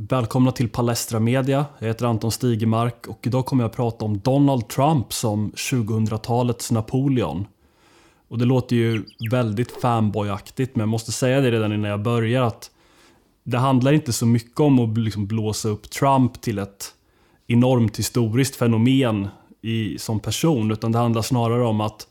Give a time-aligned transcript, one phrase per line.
[0.00, 1.66] Välkomna till Palestra Media.
[1.78, 6.70] Jag heter Anton Stigemark och idag kommer jag att prata om Donald Trump som 2000-talets
[6.70, 7.46] Napoleon.
[8.28, 12.42] Och det låter ju väldigt fanboyaktigt men jag måste säga det redan innan jag börjar
[12.42, 12.70] att
[13.44, 16.94] det handlar inte så mycket om att liksom blåsa upp Trump till ett
[17.46, 19.28] enormt historiskt fenomen
[19.62, 22.06] i, som person utan det handlar snarare om att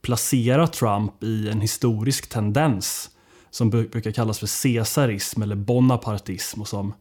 [0.00, 3.10] placera Trump i en historisk tendens
[3.50, 6.92] som brukar kallas för caesarism eller bonapartism och som,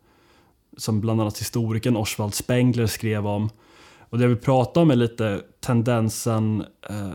[0.78, 3.50] som bland annat historikern Oswald Spengler skrev om.
[4.10, 7.12] Och det jag vill prata om är lite tendensen eh,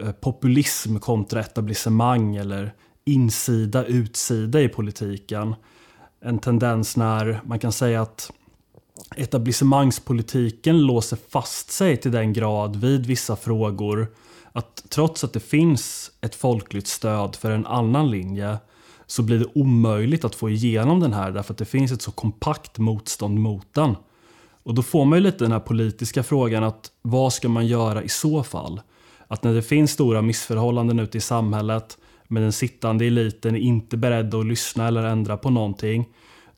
[0.00, 2.74] eh, populism kontra etablissemang eller
[3.04, 5.54] insida utsida i politiken.
[6.20, 8.32] En tendens när man kan säga att
[9.16, 14.08] etablissemangspolitiken låser fast sig till den grad vid vissa frågor
[14.52, 18.58] att trots att det finns ett folkligt stöd för en annan linje
[19.10, 22.10] så blir det omöjligt att få igenom den här därför att det finns ett så
[22.10, 23.96] kompakt motstånd mot den.
[24.62, 28.02] Och då får man ju lite den här politiska frågan att vad ska man göra
[28.02, 28.80] i så fall?
[29.28, 33.96] Att när det finns stora missförhållanden ute i samhället men den sittande eliten är inte
[33.96, 36.08] beredd att lyssna eller ändra på någonting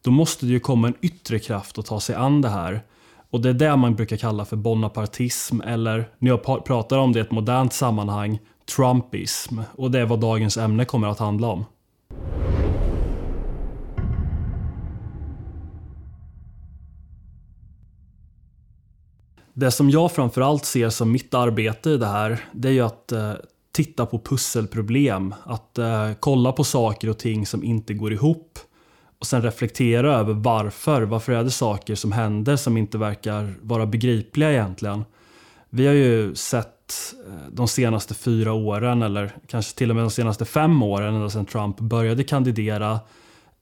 [0.03, 2.81] då måste det ju komma en yttre kraft att ta sig an det här.
[3.31, 7.19] Och det är det man brukar kalla för bonapartism eller när jag pratar om det
[7.19, 8.39] i ett modernt sammanhang,
[8.77, 9.61] trumpism.
[9.77, 11.65] Och det är vad dagens ämne kommer att handla om.
[19.61, 23.13] Det som jag framförallt ser som mitt arbete i det här, det är ju att
[23.13, 23.33] eh,
[23.73, 25.35] titta på pusselproblem.
[25.45, 28.59] Att eh, kolla på saker och ting som inte går ihop
[29.19, 31.03] och sen reflektera över varför.
[31.03, 35.05] Varför är det saker som händer som inte verkar vara begripliga egentligen?
[35.71, 40.11] Vi har ju sett eh, de senaste fyra åren, eller kanske till och med de
[40.11, 43.01] senaste fem åren, ända sedan Trump började kandidera,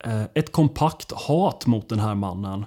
[0.05, 2.65] eh, ett kompakt hat mot den här mannen.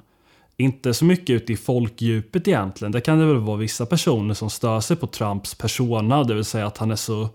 [0.62, 2.92] Inte så mycket ute i folkdjupet egentligen.
[2.92, 6.46] Det kan det väl vara vissa personer som stör sig på Trumps persona, det vill
[6.46, 7.30] säga att han är så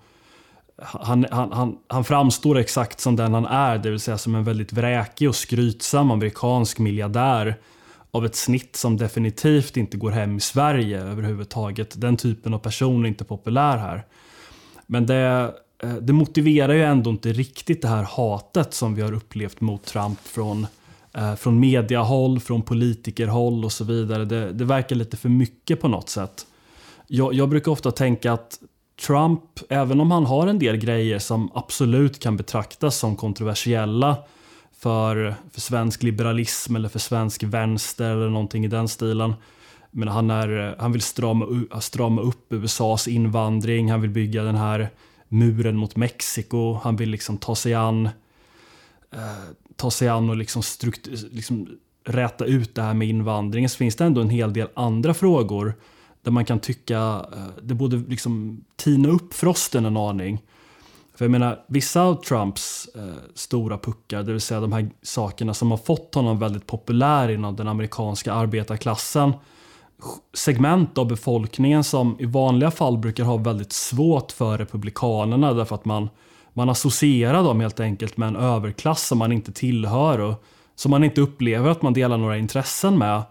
[0.79, 4.45] han, han, han, han framstår exakt som den han är, det vill säga som en
[4.45, 7.57] väldigt vräkig och skrytsam amerikansk miljardär
[8.11, 12.01] av ett snitt som definitivt inte går hem i Sverige överhuvudtaget.
[12.01, 14.05] Den typen av person är inte populär här.
[14.87, 19.13] Men det, eh, det motiverar ju ändå inte riktigt det här hatet som vi har
[19.13, 20.67] upplevt mot Trump från,
[21.17, 24.25] Eh, från mediahåll, från politikerhåll och så vidare.
[24.25, 26.47] Det, det verkar lite för mycket på något sätt.
[27.07, 28.59] Jag, jag brukar ofta tänka att
[29.07, 34.17] Trump, även om han har en del grejer som absolut kan betraktas som kontroversiella
[34.79, 39.35] för, för svensk liberalism eller för svensk vänster eller någonting i den stilen.
[39.91, 41.47] Men han, är, han vill strama,
[41.81, 44.91] strama upp USAs invandring, han vill bygga den här
[45.29, 48.09] muren mot Mexiko, han vill liksom ta sig an
[49.13, 50.63] eh, ta sig an och liksom,
[51.31, 51.69] liksom
[52.05, 55.75] räta ut det här med invandringen så finns det ändå en hel del andra frågor
[56.23, 60.43] där man kan tycka eh, det borde liksom tina upp frosten en aning.
[61.15, 63.03] För jag menar, vissa av Trumps eh,
[63.35, 67.57] stora puckar, det vill säga de här sakerna som har fått honom väldigt populär inom
[67.57, 69.33] den amerikanska arbetarklassen.
[70.35, 75.85] Segment av befolkningen som i vanliga fall brukar ha väldigt svårt för republikanerna därför att
[75.85, 76.09] man,
[76.57, 80.45] man associerar dem helt enkelt med en överklass som man inte tillhör och
[80.75, 83.23] som man inte upplever att man delar några intressen med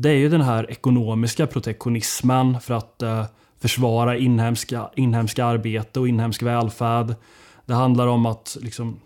[0.00, 3.24] det är ju den här ekonomiska protektionismen för att eh,
[3.60, 7.14] försvara inhemska, inhemska arbete och inhemsk välfärd.
[7.66, 9.00] Det handlar om att liksom,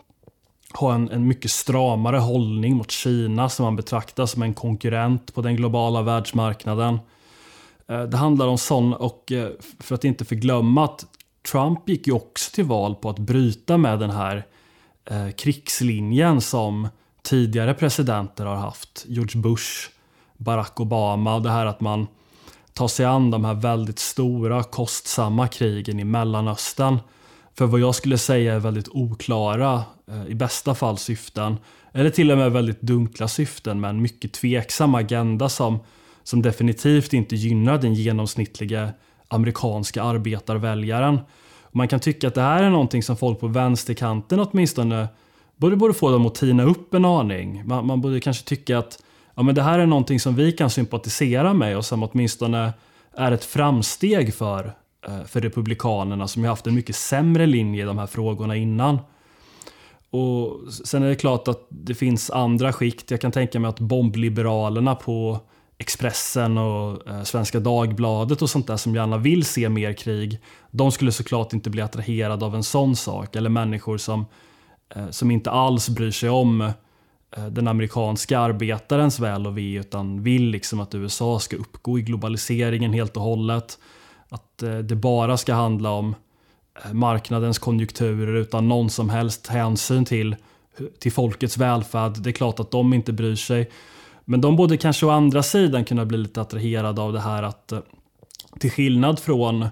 [0.75, 5.43] ha en, en mycket stramare hållning mot Kina som man betraktar som en konkurrent på
[5.43, 6.99] den globala världsmarknaden.
[7.89, 9.49] Eh, det handlar om sån och eh,
[9.81, 11.07] för att inte förglömma att
[11.51, 14.47] Trump gick ju också till val på att bryta med den här
[15.11, 16.89] eh, krigslinjen som
[17.23, 19.05] tidigare presidenter har haft.
[19.09, 19.91] George Bush,
[20.37, 22.07] Barack Obama och det här att man
[22.73, 26.99] tar sig an de här väldigt stora kostsamma krigen i Mellanöstern
[27.55, 31.57] för vad jag skulle säga är väldigt oklara, eh, i bästa fall syften,
[31.93, 35.79] eller till och med väldigt dunkla syften med en mycket tveksam agenda som,
[36.23, 38.93] som definitivt inte gynnar den genomsnittliga
[39.33, 41.21] amerikanska arbetarväljaren.
[41.71, 45.09] Man kan tycka att det här är någonting som folk på vänsterkanten åtminstone
[45.57, 47.63] borde, borde få dem att tina upp en aning.
[47.67, 49.03] Man, man borde kanske tycka att
[49.35, 52.73] ja, men det här är någonting som vi kan sympatisera med och som åtminstone
[53.17, 54.73] är ett framsteg för,
[55.09, 58.99] eh, för Republikanerna som ju haft en mycket sämre linje i de här frågorna innan.
[60.11, 63.11] Och Sen är det klart att det finns andra skikt.
[63.11, 65.41] Jag kan tänka mig att bombliberalerna på
[65.83, 70.41] Expressen och eh, Svenska Dagbladet och sånt där som gärna vill se mer krig.
[70.71, 73.37] De skulle såklart inte bli attraherade av en sån sak.
[73.37, 74.27] Eller människor som,
[74.95, 80.23] eh, som inte alls bryr sig om eh, den amerikanska arbetarens väl och ve utan
[80.23, 83.79] vill liksom att USA ska uppgå i globaliseringen helt och hållet.
[84.29, 86.15] Att det bara ska handla om
[86.93, 90.37] marknadens konjunkturer utan någon som helst hänsyn till,
[90.99, 92.13] till folkets välfärd.
[92.19, 93.71] Det är klart att de inte bryr sig.
[94.25, 97.73] Men de borde kanske å andra sidan kunna bli lite attraherade av det här att
[97.73, 97.81] eh,
[98.59, 99.63] till skillnad från,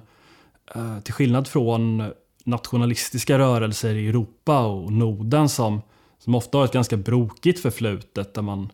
[0.75, 2.11] eh, till skillnad från
[2.45, 5.83] nationalistiska rörelser i Europa och Norden som,
[6.19, 8.73] som ofta har ett ganska brokigt förflutet där man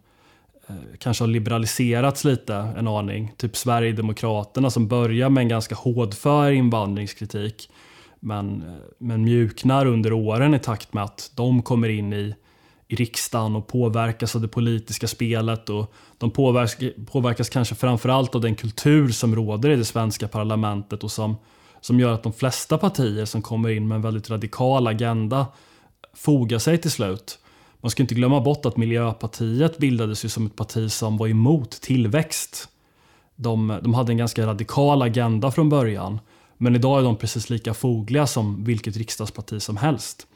[0.67, 3.33] eh, kanske har liberaliserats lite en aning.
[3.37, 7.71] Typ Sverigedemokraterna som börjar med en ganska hårdför invandringskritik
[8.21, 8.65] men,
[8.99, 12.35] men mjuknar under åren i takt med att de kommer in i,
[12.89, 15.71] i riksdagen och påverkas av det politiska spelet.
[15.71, 16.77] och De påverkas,
[17.13, 21.37] påverkas kanske framförallt av den kultur som råder i det svenska parlamentet och som
[21.87, 25.47] som gör att de flesta partier som kommer in med en väldigt radikal agenda
[26.15, 27.39] fogar sig till slut.
[27.81, 31.71] Man ska inte glömma bort att Miljöpartiet bildades ju som ett parti som var emot
[31.71, 32.69] tillväxt.
[33.37, 36.19] De, de hade en ganska radikal agenda från början.
[36.57, 40.27] Men idag är de precis lika fogliga som vilket riksdagsparti som helst.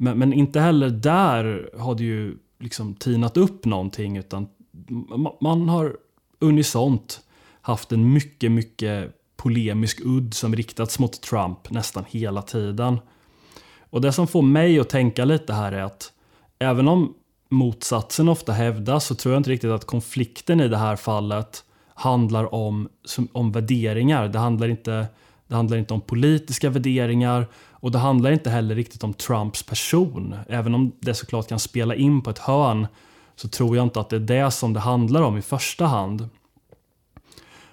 [0.00, 4.48] Men, men inte heller där har det ju liksom tinat upp någonting utan
[5.40, 5.96] man har
[6.38, 7.20] unisont
[7.60, 12.98] haft en mycket, mycket polemisk udd som riktats mot Trump nästan hela tiden.
[13.90, 16.12] Och det som får mig att tänka lite här är att
[16.58, 17.14] även om
[17.48, 21.64] motsatsen ofta hävdas så tror jag inte riktigt att konflikten i det här fallet
[21.94, 22.88] handlar om,
[23.32, 24.28] om värderingar.
[24.28, 25.06] Det handlar, inte,
[25.46, 27.46] det handlar inte om politiska värderingar
[27.80, 30.36] och det handlar inte heller riktigt om Trumps person.
[30.48, 32.86] Även om det såklart kan spela in på ett hörn
[33.36, 36.28] så tror jag inte att det är det som det handlar om i första hand.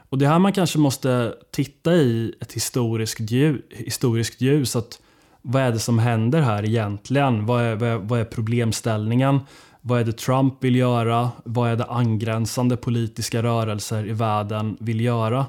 [0.09, 3.61] Och det här man kanske måste titta i ett historiskt ljus.
[3.69, 5.01] Historiskt ljus att
[5.41, 7.45] vad är det som händer här egentligen?
[7.45, 9.39] Vad är, vad, är, vad är problemställningen?
[9.81, 11.31] Vad är det Trump vill göra?
[11.45, 15.45] Vad är det angränsande politiska rörelser i världen vill göra?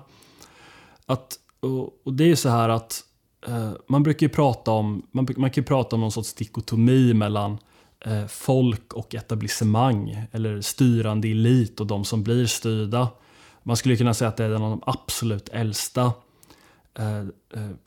[1.07, 3.06] Att, och, och det är ju så här att
[3.49, 7.59] Eh, man brukar ju prata om, man, man kan prata om någon sorts dikotomi mellan
[8.05, 13.09] eh, folk och etablissemang eller styrande elit och de som blir styrda.
[13.63, 16.13] Man skulle kunna säga att det är en av de absolut äldsta
[16.99, 17.25] eh,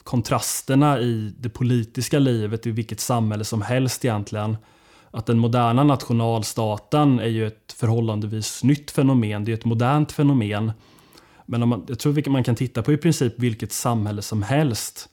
[0.04, 4.58] kontrasterna i det politiska livet i vilket samhälle som helst egentligen.
[5.12, 10.72] Att den moderna nationalstaten är ju ett förhållandevis nytt fenomen, det är ett modernt fenomen.
[11.46, 14.44] Men om man, jag tror att man kan titta på i princip vilket samhälle som
[14.44, 15.10] helst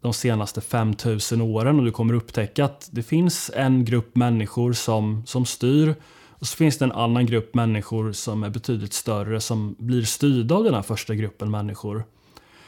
[0.00, 5.22] de senaste 5000 åren och du kommer upptäcka att det finns en grupp människor som,
[5.26, 5.94] som styr
[6.28, 10.54] och så finns det en annan grupp människor som är betydligt större som blir styrda
[10.54, 12.04] av den här första gruppen människor.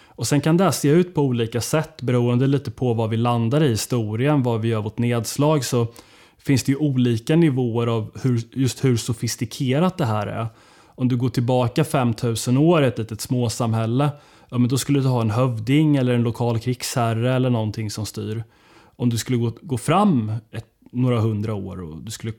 [0.06, 3.62] Och sen kan det se ut på olika sätt beroende lite på vad vi landar
[3.62, 5.86] i historien, var vi gör vårt nedslag så
[6.38, 10.46] finns det ju olika nivåer av hur, just hur sofistikerat det här är.
[10.86, 14.10] Om du går tillbaka 5000 år i ett litet småsamhälle,
[14.52, 18.06] ja men då skulle du ha en hövding eller en lokal krigsherre eller någonting som
[18.06, 18.44] styr.
[18.96, 22.32] Om du skulle gå, gå fram ett, några hundra år och du skulle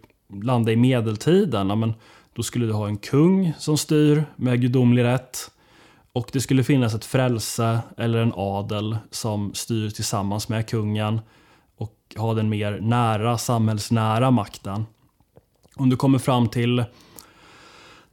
[0.43, 1.93] landa i medeltiden, ja, men
[2.35, 5.37] då skulle du ha en kung som styr med gudomlig rätt.
[6.13, 11.21] Och det skulle finnas ett frälse eller en adel som styr tillsammans med kungen
[11.77, 14.85] och har den mer nära, samhällsnära makten.
[15.75, 16.83] Om du kommer fram till,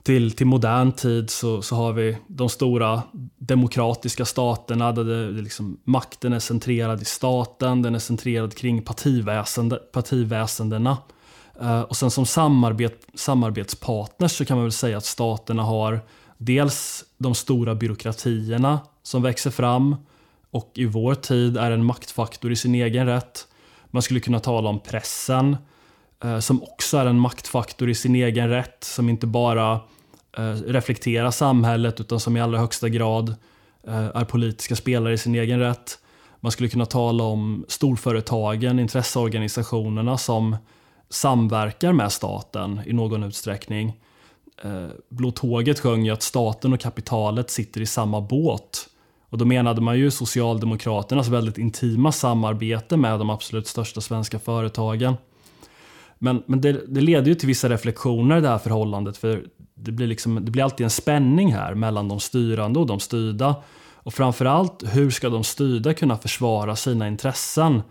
[0.03, 3.03] till, till modern tid så, så har vi de stora
[3.39, 8.83] demokratiska staterna där det, det liksom, makten är centrerad i staten, den är centrerad kring
[8.83, 10.97] partiväsende, partiväsendena.
[11.63, 16.01] Uh, och sen som samarbet, samarbetspartners så kan man väl säga att staterna har
[16.39, 19.97] dels de stora byråkratierna som växer fram
[20.51, 23.47] och i vår tid är en maktfaktor i sin egen rätt.
[23.91, 25.57] Man skulle kunna tala om pressen
[26.25, 29.81] Eh, som också är en maktfaktor i sin egen rätt som inte bara
[30.37, 33.35] eh, reflekterar samhället utan som i allra högsta grad
[33.87, 35.99] eh, är politiska spelare i sin egen rätt.
[36.41, 40.57] Man skulle kunna tala om storföretagen, intresseorganisationerna som
[41.09, 43.97] samverkar med staten i någon utsträckning.
[45.09, 48.89] Blå tåget sjöng ju att staten och kapitalet sitter i samma båt.
[49.31, 55.17] Och då menade man ju Socialdemokraternas väldigt intima samarbete med de absolut största svenska företagen.
[56.23, 59.93] Men, men det, det leder ju till vissa reflektioner i det här förhållandet för det
[59.93, 63.57] blir, liksom, det blir alltid en spänning här mellan de styrande och de styrda.
[63.95, 67.83] Och framförallt, hur ska de styrda kunna försvara sina intressen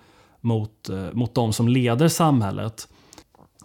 [0.41, 2.87] mot, eh, mot de som leder samhället?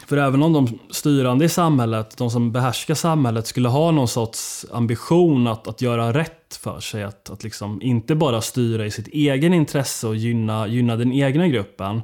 [0.06, 4.66] För även om de styrande i samhället, de som behärskar samhället, skulle ha någon sorts
[4.72, 9.08] ambition att, att göra rätt för sig, att, att liksom inte bara styra i sitt
[9.08, 12.00] egen intresse och gynna, gynna den egna gruppen,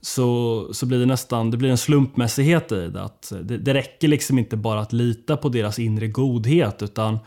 [0.00, 3.02] så, så blir det nästan det blir en slumpmässighet i det.
[3.02, 7.18] Att det, det räcker liksom inte bara att lita på deras inre godhet utan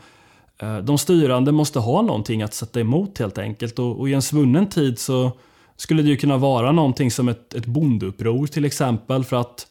[0.58, 3.78] eh, de styrande måste ha någonting att sätta emot helt enkelt.
[3.78, 5.32] Och, och i en svunnen tid så
[5.76, 9.66] skulle det ju kunna vara någonting som ett, ett bondeuppror till exempel för att,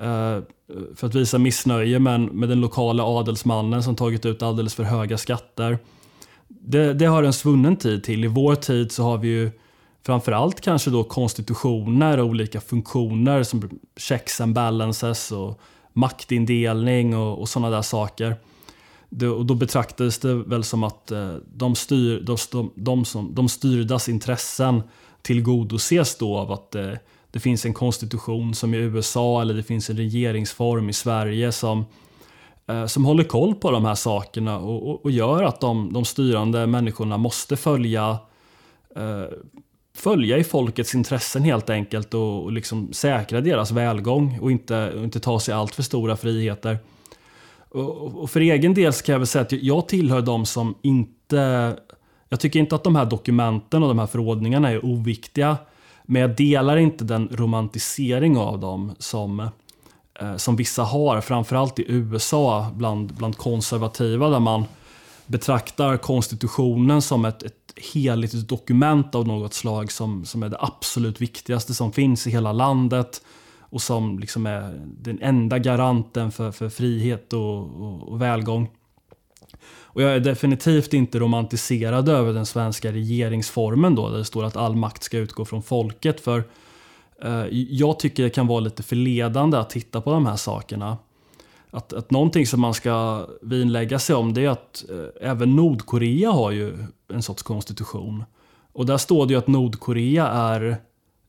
[0.00, 0.38] eh,
[0.94, 5.18] för att visa missnöje med, med den lokala adelsmannen som tagit ut alldeles för höga
[5.18, 5.78] skatter.
[6.48, 8.24] Det, det har en svunnen tid till.
[8.24, 9.50] I vår tid så har vi ju
[10.06, 15.60] framförallt kanske då konstitutioner och olika funktioner som checks and balances och
[15.92, 18.36] maktindelning och, och sådana där saker.
[19.08, 23.34] Det, och då betraktades det väl som att eh, de, styr, de, de, de, som,
[23.34, 24.82] de styrdas intressen
[25.22, 29.90] tillgodoses då av att det, det finns en konstitution som i USA eller det finns
[29.90, 31.84] en regeringsform i Sverige som,
[32.66, 36.04] eh, som håller koll på de här sakerna och, och, och gör att de, de
[36.04, 38.18] styrande människorna måste följa
[38.96, 39.38] eh,
[39.96, 45.04] följa i folkets intressen helt enkelt och, och liksom säkra deras välgång och inte, och
[45.04, 46.78] inte ta sig allt för stora friheter.
[47.68, 51.76] Och, och för egen del kan jag väl säga att jag tillhör de som inte...
[52.28, 55.56] Jag tycker inte att de här dokumenten och de här förordningarna är oviktiga.
[56.04, 59.40] Men jag delar inte den romantisering av dem som,
[60.20, 64.64] eh, som vissa har, framförallt i USA bland, bland konservativa där man
[65.26, 71.20] betraktar konstitutionen som ett, ett heligt dokument av något slag som, som är det absolut
[71.20, 73.22] viktigaste som finns i hela landet
[73.60, 78.70] och som liksom är den enda garanten för, för frihet och, och, och välgång.
[79.94, 84.56] Och jag är definitivt inte romantiserad över den svenska regeringsformen då, där det står att
[84.56, 86.20] all makt ska utgå från folket.
[86.20, 86.44] För
[87.22, 90.96] eh, jag tycker det kan vara lite förledande att titta på de här sakerna
[91.74, 96.30] att, att någonting som man ska vinlägga sig om det är att eh, även Nordkorea
[96.30, 96.78] har ju
[97.12, 98.24] en sorts konstitution.
[98.72, 100.68] Och där står det ju att Nordkorea är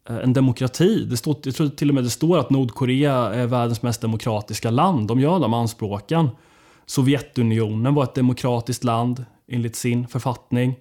[0.10, 1.06] eh, en demokrati.
[1.06, 4.70] Det står, jag tror till och med det står att Nordkorea är världens mest demokratiska
[4.70, 5.08] land.
[5.08, 6.30] De gör de anspråken.
[6.86, 10.76] Sovjetunionen var ett demokratiskt land enligt sin författning.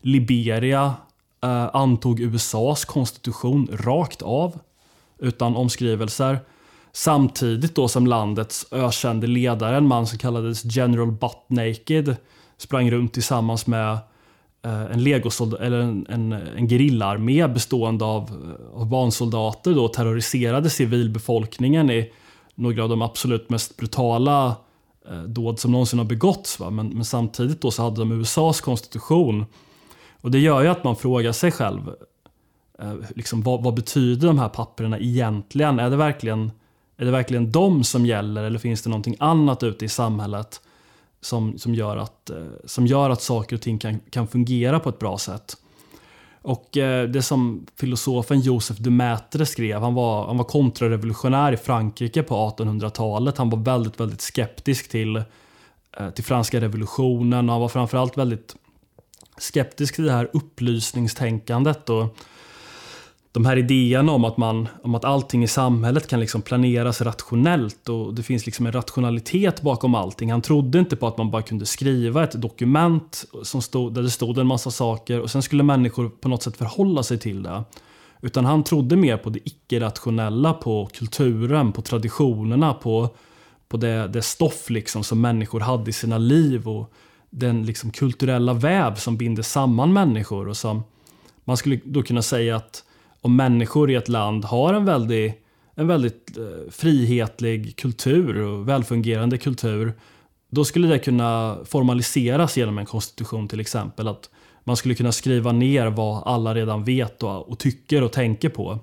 [0.00, 0.94] Liberia
[1.42, 4.58] eh, antog USAs konstitution rakt av
[5.18, 6.38] utan omskrivelser.
[6.92, 12.16] Samtidigt då som landets ökände ledare, en man som kallades General Butt Naked,
[12.56, 13.92] sprang runt tillsammans med
[14.62, 20.70] eh, en legosoldat, eller en, en, en gerillaarmé bestående av, eh, av barnsoldater då terroriserade
[20.70, 22.12] civilbefolkningen i
[22.54, 24.56] några av de absolut mest brutala
[25.10, 26.60] eh, dåd som någonsin har begåtts.
[26.60, 26.70] Va?
[26.70, 29.44] Men, men, samtidigt då så hade de USAs konstitution.
[30.20, 31.90] Och det gör ju att man frågar sig själv,
[32.78, 35.78] eh, liksom, vad, vad, betyder de här papperna egentligen?
[35.78, 36.50] Är det verkligen
[37.02, 40.60] är det verkligen de som gäller eller finns det någonting annat ute i samhället
[41.20, 44.88] som, som, gör, att, eh, som gör att saker och ting kan, kan fungera på
[44.88, 45.56] ett bra sätt?
[46.42, 51.56] Och eh, det som filosofen Joseph de Maitre skrev, han var, han var kontrarevolutionär i
[51.56, 53.38] Frankrike på 1800-talet.
[53.38, 55.16] Han var väldigt, väldigt skeptisk till,
[55.96, 58.56] eh, till franska revolutionen och han var framförallt väldigt
[59.38, 61.90] skeptisk till det här upplysningstänkandet.
[61.90, 62.16] Och
[63.32, 67.88] de här idéerna om att, man, om att allting i samhället kan liksom planeras rationellt
[67.88, 70.30] och det finns liksom en rationalitet bakom allting.
[70.30, 74.10] Han trodde inte på att man bara kunde skriva ett dokument som stod, där det
[74.10, 77.64] stod en massa saker och sen skulle människor på något sätt förhålla sig till det.
[78.20, 83.08] Utan han trodde mer på det icke-rationella, på kulturen, på traditionerna, på,
[83.68, 86.92] på det, det stoff liksom som människor hade i sina liv och
[87.30, 90.48] den liksom kulturella väv som binder samman människor.
[90.48, 90.82] och som
[91.44, 92.84] Man skulle då kunna säga att
[93.22, 99.38] om människor i ett land har en väldigt, en väldigt eh, frihetlig kultur och välfungerande
[99.38, 99.92] kultur,
[100.50, 104.08] då skulle det kunna formaliseras genom en konstitution till exempel.
[104.08, 104.30] Att
[104.64, 108.78] man skulle kunna skriva ner vad alla redan vet och, och tycker och tänker på.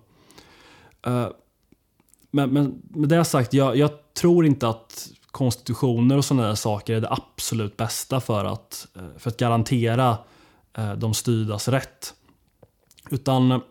[1.08, 1.28] Uh,
[2.32, 6.96] men, men med det sagt, jag, jag, tror inte att konstitutioner och sådana där saker
[6.96, 10.18] är det absolut bästa för att, eh, för att garantera
[10.80, 12.14] uh, de styrdas rätt.
[13.10, 13.62] Utan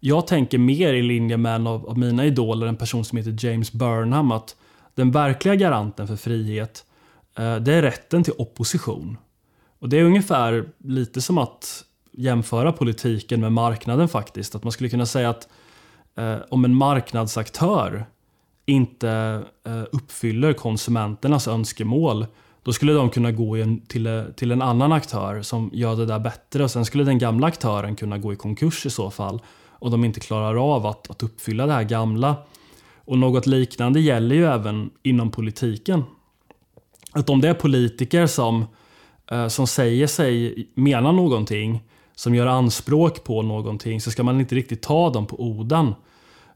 [0.00, 3.46] jag tänker mer i linje med en av, av mina idoler, en person som heter
[3.46, 4.56] James Burnham, att
[4.94, 6.84] den verkliga garanten för frihet,
[7.38, 9.18] eh, det är rätten till opposition.
[9.78, 14.54] Och det är ungefär lite som att jämföra politiken med marknaden faktiskt.
[14.54, 15.48] Att man skulle kunna säga att
[16.14, 18.06] eh, om en marknadsaktör
[18.66, 22.26] inte eh, uppfyller konsumenternas önskemål,
[22.62, 26.06] då skulle de kunna gå en, till, eh, till en annan aktör som gör det
[26.06, 29.40] där bättre och sen skulle den gamla aktören kunna gå i konkurs i så fall
[29.78, 32.36] och de inte klarar av att, att uppfylla det här gamla.
[33.04, 36.04] Och något liknande gäller ju även inom politiken.
[37.12, 38.64] Att om det är politiker som,
[39.30, 41.82] eh, som säger sig mena någonting,
[42.14, 45.94] som gör anspråk på någonting, så ska man inte riktigt ta dem på orden.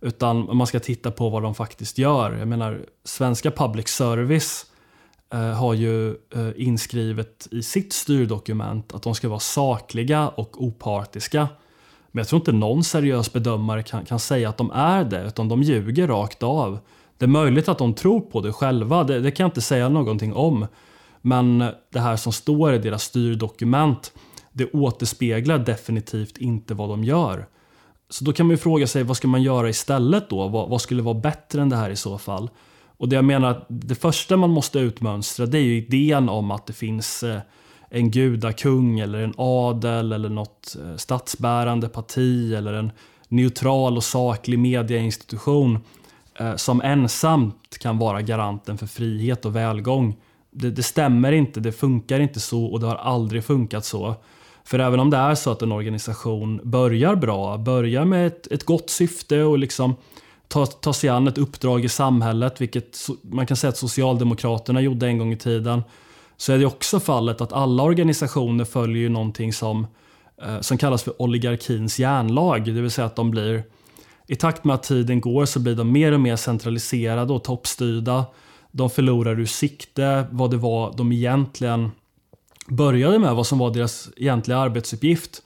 [0.01, 2.33] Utan man ska titta på vad de faktiskt gör.
[2.33, 4.67] Jag menar, svenska public service
[5.33, 11.49] eh, har ju eh, inskrivet i sitt styrdokument att de ska vara sakliga och opartiska.
[12.13, 15.49] Men jag tror inte någon seriös bedömare kan, kan säga att de är det, utan
[15.49, 16.79] de ljuger rakt av.
[17.19, 19.89] Det är möjligt att de tror på det själva, det, det kan jag inte säga
[19.89, 20.67] någonting om.
[21.23, 21.59] Men
[21.93, 24.13] det här som står i deras styrdokument,
[24.53, 27.47] det återspeglar definitivt inte vad de gör.
[28.09, 30.49] Så då kan man ju fråga sig, vad ska man göra istället då?
[30.49, 32.51] Vad, vad, skulle vara bättre än det här i så fall?
[32.97, 36.51] Och det jag menar att det första man måste utmönstra, det är ju idén om
[36.51, 37.41] att det finns eh,
[37.91, 42.93] en gudakung eller en adel eller något eh, statsbärande parti eller en
[43.29, 45.79] neutral och saklig mediainstitution
[46.39, 50.17] eh, som ensamt kan vara garanten för frihet och välgång.
[50.51, 54.15] Det, det, stämmer inte, det funkar inte så och det har aldrig funkat så.
[54.65, 58.65] För även om det är så att en organisation börjar bra, börjar med ett, ett
[58.65, 59.95] gott syfte och liksom
[60.49, 65.07] tar ta sig an ett uppdrag i samhället, vilket man kan säga att Socialdemokraterna gjorde
[65.07, 65.83] en gång i tiden,
[66.41, 69.87] så är det också fallet att alla organisationer följer ju någonting som,
[70.43, 73.63] eh, som kallas för oligarkins järnlag, det vill säga att de blir
[74.27, 78.25] i takt med att tiden går så blir de mer och mer centraliserade och toppstyrda.
[78.71, 81.91] De förlorar ur sikte vad det var de egentligen
[82.69, 85.43] började med, vad som var deras egentliga arbetsuppgift.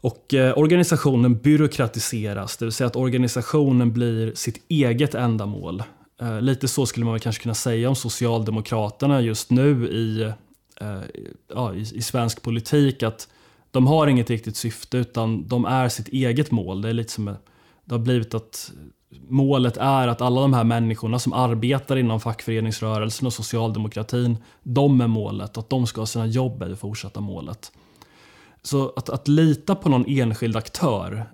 [0.00, 5.82] Och eh, organisationen byråkratiseras, det vill säga att organisationen blir sitt eget ändamål.
[6.20, 10.22] Eh, lite så skulle man kanske kunna säga om Socialdemokraterna just nu i,
[10.80, 11.00] eh,
[11.54, 13.02] ja, i, i, svensk politik.
[13.02, 13.28] Att
[13.70, 16.82] de har inget riktigt syfte utan de är sitt eget mål.
[16.82, 17.34] Det är lite som eh,
[17.84, 18.72] det har blivit att
[19.28, 25.06] målet är att alla de här människorna som arbetar inom fackföreningsrörelsen och socialdemokratin, de är
[25.06, 25.58] målet.
[25.58, 27.72] Att de ska ha sina jobb är det fortsatta målet.
[28.62, 31.26] Så att, att lita på någon enskild aktör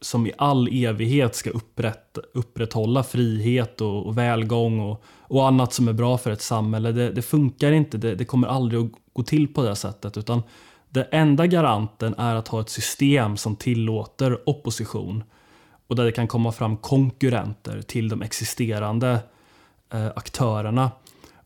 [0.00, 5.88] som i all evighet ska upprätt, upprätthålla frihet och, och välgång och, och, annat som
[5.88, 6.92] är bra för ett samhälle.
[6.92, 10.16] Det, det funkar inte, det, det, kommer aldrig att gå till på det sättet.
[10.16, 10.42] Utan
[10.88, 15.24] den enda garanten är att ha ett system som tillåter opposition
[15.86, 19.18] och där det kan komma fram konkurrenter till de existerande
[19.92, 20.90] eh, aktörerna.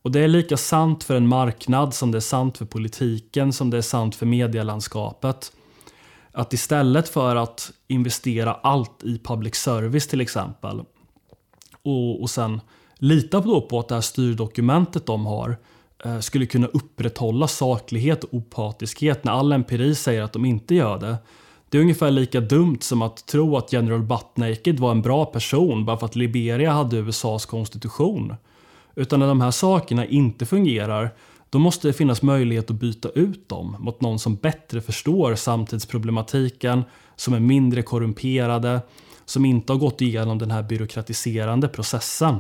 [0.03, 3.71] Och det är lika sant för en marknad som det är sant för politiken, som
[3.71, 5.53] det är sant för medielandskapet.
[6.33, 10.81] Att istället för att investera allt i public service till exempel
[11.83, 12.61] och, och sen
[12.95, 15.57] lita på, på att det här styrdokumentet de har
[16.05, 20.99] eh, skulle kunna upprätthålla saklighet och opartiskhet när all empiri säger att de inte gör
[20.99, 21.17] det.
[21.69, 25.85] Det är ungefär lika dumt som att tro att General Buttnaked var en bra person
[25.85, 28.35] bara för att Liberia hade USAs konstitution.
[28.95, 31.11] Utan när de här sakerna inte fungerar,
[31.51, 36.83] då måste det finnas möjlighet att byta ut dem mot någon som bättre förstår samtidsproblematiken,
[37.17, 38.81] som är mindre korrumperade,
[39.25, 42.37] som inte har gått igenom den här byråkratiserande processen.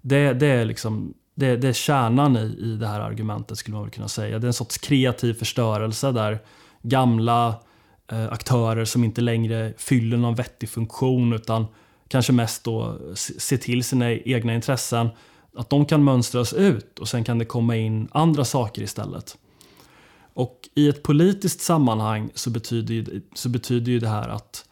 [0.00, 3.84] Det, det är liksom det, det är kärnan i, i det här argumentet skulle man
[3.84, 4.38] väl kunna säga.
[4.38, 6.38] Det är en sorts kreativ förstörelse där
[6.82, 7.54] gamla
[8.12, 11.66] eh, aktörer som inte längre fyller någon vettig funktion utan
[12.08, 15.08] kanske mest då ser till sina egna intressen
[15.54, 19.38] att de kan mönstras ut och sen kan det komma in andra saker istället.
[20.34, 24.64] Och i ett politiskt sammanhang så betyder, ju, så betyder ju det här att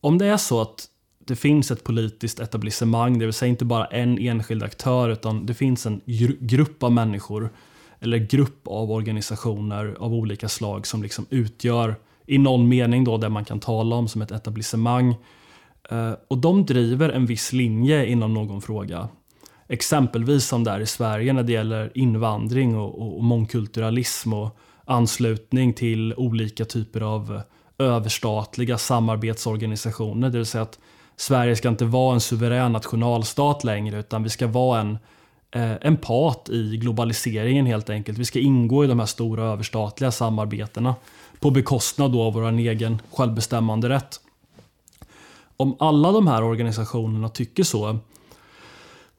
[0.00, 3.86] om det är så att det finns ett politiskt etablissemang, det vill säga inte bara
[3.86, 6.00] en enskild aktör utan det finns en
[6.40, 7.50] grupp av människor
[8.00, 13.28] eller grupp av organisationer av olika slag som liksom utgör i någon mening då det
[13.28, 15.16] man kan tala om som ett etablissemang.
[15.90, 19.08] Eh, och de driver en viss linje inom någon fråga.
[19.68, 25.72] Exempelvis som det är i Sverige när det gäller invandring och, och mångkulturalism och anslutning
[25.72, 27.40] till olika typer av
[27.78, 30.30] överstatliga samarbetsorganisationer.
[30.30, 30.78] Det vill säga att
[31.16, 34.98] Sverige ska inte vara en suverän nationalstat längre utan vi ska vara en,
[35.50, 38.18] eh, en part i globaliseringen helt enkelt.
[38.18, 40.94] Vi ska ingå i de här stora överstatliga samarbetena
[41.40, 44.20] på bekostnad av vår egen självbestämmande rätt.
[45.56, 47.98] Om alla de här organisationerna tycker så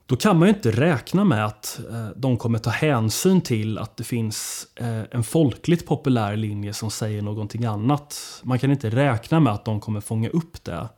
[0.08, 3.98] då kan man ju inte räkna med att eh, de kommer ta hänsyn till att
[3.98, 8.42] det finns eh, en folkligt populär linje som säger någonting annat.
[8.44, 10.90] Man kan inte räkna med att de kommer fånga upp det.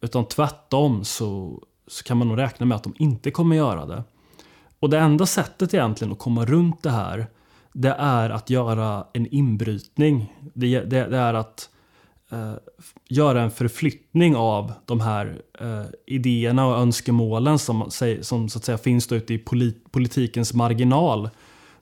[0.00, 4.04] Utan tvärtom så, så kan man nog räkna med att de inte kommer göra det.
[4.80, 7.26] Och det enda sättet egentligen att komma runt det här
[7.72, 10.34] det är att göra en inbrytning.
[10.54, 11.68] Det, det, det är att
[12.32, 12.54] eh,
[13.08, 17.90] göra en förflyttning av de här eh, idéerna och önskemålen som,
[18.20, 21.30] som så att säga finns ute i polit, politikens marginal.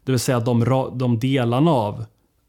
[0.05, 2.05] Det vill säga de, de delarna av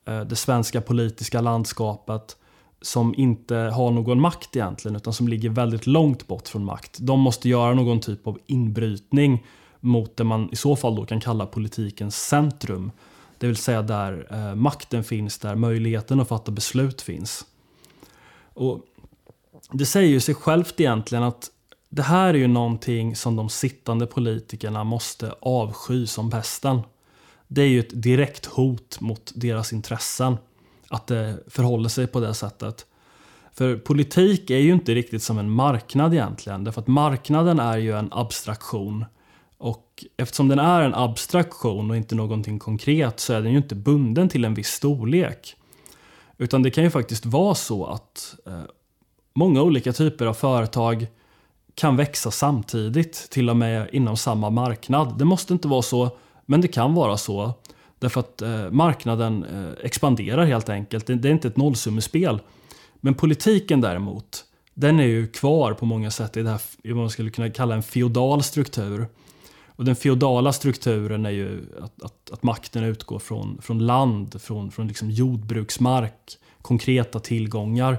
[0.06, 2.38] eh, det svenska politiska landskapet
[2.82, 6.98] som inte har någon makt egentligen utan som ligger väldigt långt bort från makt.
[7.00, 9.46] De måste göra någon typ av inbrytning
[9.80, 12.92] mot det man i så fall då kan kalla politikens centrum.
[13.38, 17.46] Det vill säga där eh, makten finns, där möjligheten att fatta beslut finns.
[18.54, 18.82] Och
[19.72, 21.50] det säger ju sig självt egentligen att
[21.90, 26.82] det här är ju någonting som de sittande politikerna måste avsky som pesten.
[27.48, 30.38] Det är ju ett direkt hot mot deras intressen
[30.88, 32.86] att det förhåller sig på det sättet.
[33.54, 36.64] För politik är ju inte riktigt som en marknad egentligen.
[36.64, 39.06] Därför att marknaden är ju en abstraktion.
[39.58, 43.76] Och eftersom den är en abstraktion och inte någonting konkret så är den ju inte
[43.76, 45.56] bunden till en viss storlek.
[46.42, 48.62] Utan det kan ju faktiskt vara så att eh,
[49.34, 51.08] många olika typer av företag
[51.76, 55.18] kan växa samtidigt, till och med inom samma marknad.
[55.18, 56.10] Det måste inte vara så,
[56.46, 57.54] men det kan vara så.
[58.00, 61.06] Därför att eh, marknaden eh, expanderar helt enkelt.
[61.08, 62.40] Det, det, är inte ett nollsummespel.
[62.96, 67.10] Men politiken däremot, den är ju kvar på många sätt i det här, vad man
[67.10, 69.08] skulle kunna kalla en feodal struktur.
[69.82, 74.72] Och den feodala strukturen är ju att, att, att makten utgår från, från land, från,
[74.72, 77.98] från liksom jordbruksmark, konkreta tillgångar.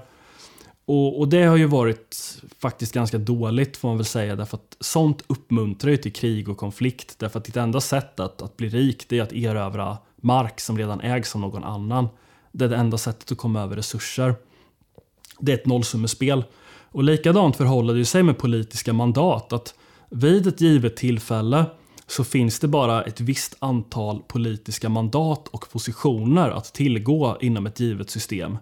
[0.85, 4.77] Och, och, det har ju varit faktiskt ganska dåligt får man väl säga därför att
[4.81, 7.19] sånt uppmuntrar ju till krig och konflikt.
[7.19, 10.79] Därför att ditt enda sätt att, att bli rik det är att erövra mark som
[10.79, 12.09] redan ägs av någon annan.
[12.53, 14.35] Det är det enda sättet att komma över resurser.
[15.39, 16.45] Det är ett nollsummespel.
[16.67, 19.53] Och likadant förhåller det sig med politiska mandat.
[19.53, 19.75] Att
[20.13, 21.65] vid ett givet tillfälle
[22.07, 27.81] så finns det bara ett visst antal politiska mandat och positioner att tillgå inom ett
[27.81, 28.59] givet system.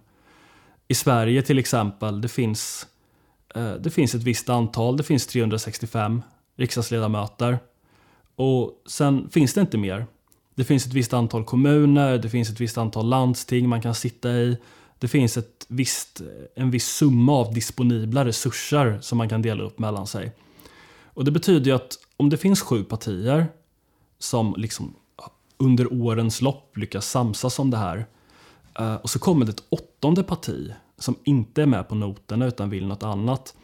[0.89, 2.87] I Sverige till exempel, det finns,
[3.55, 6.23] eh, det finns ett visst antal, det finns 365
[6.57, 7.59] riksdagsledamöter.
[8.37, 10.07] Och sen finns det inte mer.
[10.55, 14.31] Det finns ett visst antal kommuner, det finns ett visst antal landsting man kan sitta
[14.31, 14.57] i.
[14.99, 16.23] Det finns ett visst,
[16.55, 20.33] en viss summa av disponibla resurser som man kan dela upp mellan sig.
[21.21, 23.47] Och Det betyder ju att om det finns sju partier
[24.19, 24.95] som liksom
[25.57, 28.07] under årens lopp lyckas samsas om det här
[28.79, 32.71] eh, och så kommer det ett åttonde parti som inte är med på noterna utan
[32.71, 33.55] vill något annat.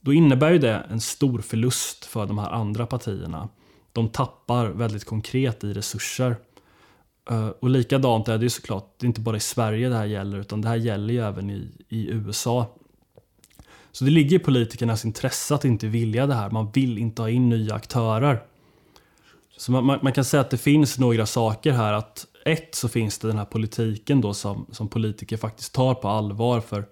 [0.00, 3.48] Då innebär ju det en stor förlust för de här andra partierna.
[3.92, 6.36] De tappar väldigt konkret i resurser.
[7.30, 10.06] Eh, och likadant är det ju såklart, det är inte bara i Sverige det här
[10.06, 12.66] gäller utan det här gäller ju även i, i USA.
[13.94, 16.50] Så det ligger i politikernas intresse att inte vilja det här.
[16.50, 18.42] Man vill inte ha in nya aktörer.
[19.56, 21.92] Så man, man, man kan säga att det finns några saker här.
[21.92, 26.08] att ett så finns det den här politiken då som, som politiker faktiskt tar på
[26.08, 26.60] allvar.
[26.60, 26.84] För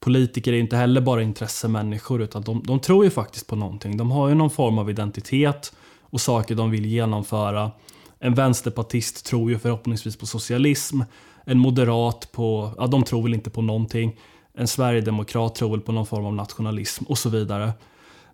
[0.00, 3.96] politiker är inte heller bara intressemänniskor utan de, de tror ju faktiskt på någonting.
[3.96, 7.70] De har ju någon form av identitet och saker de vill genomföra.
[8.18, 11.00] En vänsterpartist tror ju förhoppningsvis på socialism.
[11.44, 14.16] En moderat på, ja de tror väl inte på någonting.
[14.58, 17.72] En sverigedemokrat tror väl på någon form av nationalism och så vidare.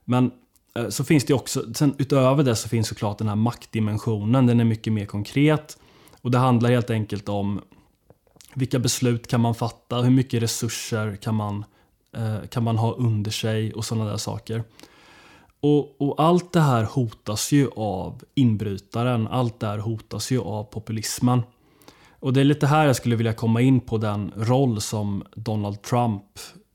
[0.05, 0.31] Men
[0.75, 4.47] eh, så finns det också, sen utöver det så finns såklart den här maktdimensionen.
[4.47, 5.79] Den är mycket mer konkret.
[6.21, 7.61] Och det handlar helt enkelt om
[8.55, 11.65] vilka beslut kan man fatta, hur mycket resurser kan man,
[12.17, 14.65] eh, kan man ha under sig och sådana där saker.
[15.61, 20.65] Och, och, allt det här hotas ju av inbrytaren, allt det här hotas ju av
[20.65, 21.43] populismen.
[22.25, 25.83] Och det är lite här jag skulle vilja komma in på den roll som Donald
[25.83, 26.23] Trump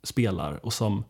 [0.04, 1.04] spelar och som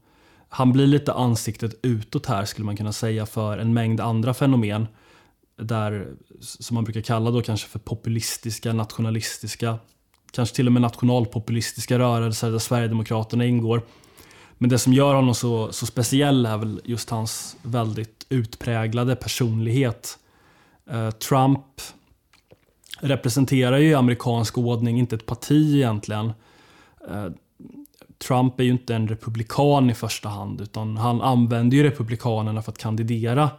[0.50, 4.88] han blir lite ansiktet utåt här skulle man kunna säga för en mängd andra fenomen
[5.58, 6.08] där,
[6.40, 9.78] som man brukar kalla då kanske för populistiska, nationalistiska,
[10.32, 13.82] kanske till och med nationalpopulistiska rörelser där Sverigedemokraterna ingår.
[14.58, 20.18] Men det som gör honom så, så speciell är väl just hans väldigt utpräglade personlighet.
[20.90, 21.66] Eh, Trump
[23.02, 26.34] representerar ju i amerikansk ordning inte ett parti egentligen.
[27.10, 27.28] Eh,
[28.28, 32.72] Trump är ju inte en republikan i första hand utan han använder ju republikanerna för
[32.72, 33.50] att kandidera.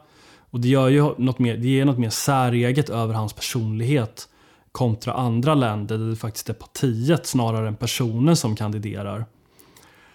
[0.50, 4.28] Och det, gör ju något mer, det ger något mer säreget över hans personlighet
[4.72, 9.24] kontra andra länder där det faktiskt är partiet snarare än personen som kandiderar.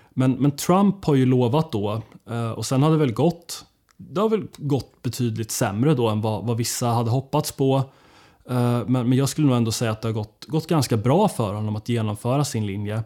[0.09, 3.65] Men, men Trump har ju lovat då, eh, och sen har det väl gått
[3.97, 7.83] det har väl gått betydligt sämre då än vad, vad vissa hade hoppats på.
[8.49, 11.27] Eh, men, men jag skulle nog ändå säga att det har gått, gått ganska bra
[11.27, 13.03] för honom att genomföra sin linje.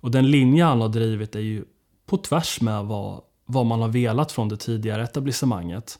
[0.00, 1.64] Och den linje han har drivit är ju
[2.06, 5.98] på tvärs med vad, vad man har velat från det tidigare etablissemanget.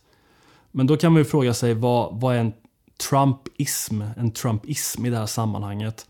[0.70, 2.52] Men då kan man ju fråga sig vad, vad är en
[3.08, 6.06] Trumpism, en Trumpism i det här sammanhanget?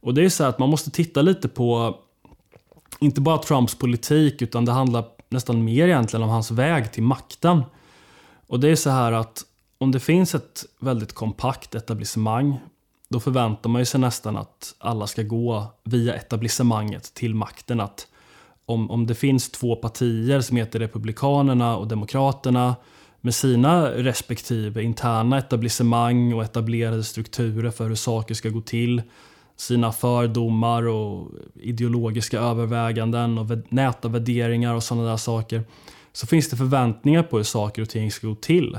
[0.00, 1.98] Och det är så att man måste titta lite på
[3.00, 7.62] inte bara Trumps politik utan det handlar nästan mer egentligen om hans väg till makten.
[8.46, 9.44] Och det är så här att
[9.78, 12.58] om det finns ett väldigt kompakt etablissemang
[13.10, 17.80] då förväntar man sig nästan att alla ska gå via etablissemanget till makten.
[17.80, 18.06] Att
[18.66, 22.76] om, om det finns två partier som heter Republikanerna och Demokraterna
[23.20, 29.02] med sina respektive interna etablissemang och etablerade strukturer för hur saker ska gå till,
[29.56, 35.64] sina fördomar och ideologiska överväganden och näta värderingar och sådana där saker,
[36.12, 38.78] så finns det förväntningar på hur saker och ting ska gå till.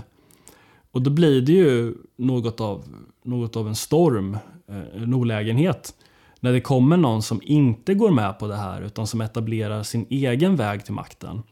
[0.91, 2.85] Och då blir det ju något av,
[3.23, 5.93] något av en storm, eh, en olägenhet
[6.39, 10.05] när det kommer någon som inte går med på det här utan som etablerar sin
[10.09, 11.43] egen väg till makten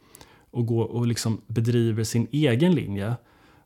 [0.52, 3.16] och, går och liksom bedriver sin egen linje.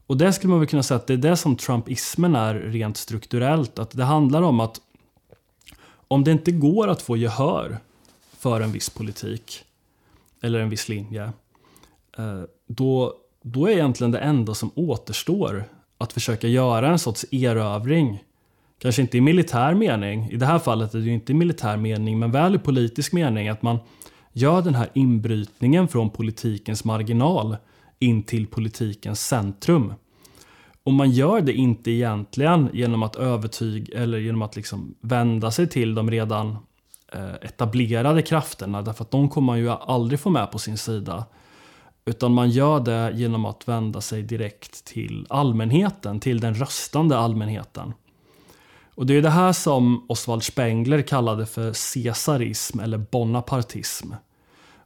[0.08, 2.98] Och det skulle man väl kunna säga att det är det som trumpismen är rent
[2.98, 3.80] strukturellt.
[3.80, 4.82] Att det handlar om att
[6.08, 7.78] om det inte går att få gehör
[8.38, 9.64] för en viss politik
[10.42, 11.24] eller en viss linje,
[12.18, 15.64] eh, då, då är egentligen det enda som återstår
[15.98, 18.24] att försöka göra en sorts erövring
[18.82, 21.78] kanske inte i militär mening, i det här fallet är det ju inte i militär
[21.78, 23.80] mening, men väl i politisk mening, att man
[24.34, 27.58] gör den här inbrytningen från politikens marginal
[28.00, 29.94] in till politikens centrum.
[30.84, 35.68] Och man gör det inte egentligen genom att övertyga eller genom att liksom vända sig
[35.68, 36.58] till de redan
[37.14, 41.26] eh, etablerade krafterna, därför att de kommer man ju aldrig få med på sin sida.
[42.06, 47.94] Utan man gör det genom att vända sig direkt till allmänheten, till den röstande allmänheten.
[48.96, 54.14] Och det är det här som Oswald Spengler kallade för caesarism eller bonapartism.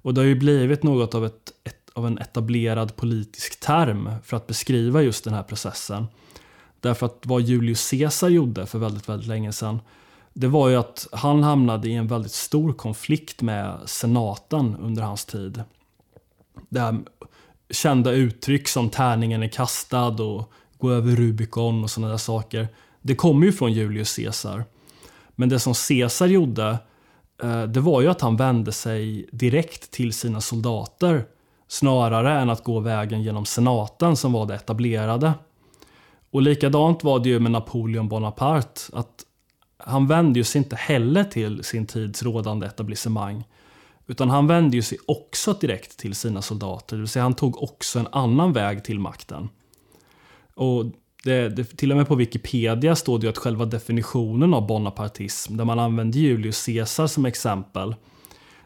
[0.02, 4.38] Och det har ju blivit något av, ett, ett, av en etablerad politisk term för
[4.38, 6.08] att beskriva just den här processen.
[6.80, 9.80] Därför att vad Julius Caesar gjorde för väldigt, väldigt länge sedan
[10.38, 15.26] det var ju att han hamnade i en väldigt stor konflikt med senaten under hans
[15.26, 15.64] tid.
[16.70, 17.00] Det här
[17.70, 22.68] kända uttryck som tärningen är kastad och gå över Rubicon och sådana där saker
[23.06, 24.66] det kommer ju från Julius Caesar.
[25.36, 26.78] Men det som Caesar gjorde,
[27.44, 31.26] eh, det var ju att han vände sig direkt till sina soldater
[31.68, 35.34] snarare än att gå vägen genom senaten som var det etablerade.
[36.32, 38.82] Och likadant var det ju med Napoleon Bonaparte.
[38.94, 39.26] att
[39.78, 43.44] Han vände ju sig inte heller till sin tids rådande etablissemang.
[44.08, 46.96] Utan han vände ju sig också direkt till sina soldater.
[46.96, 49.50] Det vill säga han tog också en annan väg till makten.
[50.56, 50.86] Och
[51.24, 55.66] det, det, till och med på Wikipedia står det att själva definitionen av bonapartism, där
[55.66, 57.96] man använder Julius Caesar som exempel,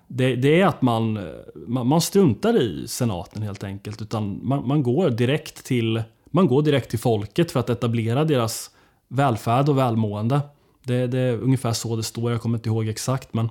[0.08, 1.20] det, det är att man,
[1.68, 4.02] man, man, struntar i senaten helt enkelt.
[4.02, 8.72] Utan man, man, går direkt till, man går direkt till folket för att etablera deras
[9.08, 10.42] välfärd och välmående.
[10.84, 13.34] Det, det är ungefär så det står, jag kommer inte ihåg exakt.
[13.34, 13.50] Men...